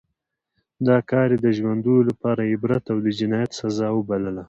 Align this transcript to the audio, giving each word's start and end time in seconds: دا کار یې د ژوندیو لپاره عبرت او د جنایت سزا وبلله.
دا 0.87 0.97
کار 1.09 1.27
یې 1.33 1.37
د 1.45 1.47
ژوندیو 1.57 2.07
لپاره 2.09 2.49
عبرت 2.53 2.83
او 2.91 2.97
د 3.05 3.07
جنایت 3.19 3.51
سزا 3.59 3.87
وبلله. 3.93 4.39